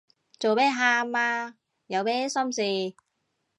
[0.39, 1.53] 做咩喊啊？
[1.85, 2.95] 有咩心事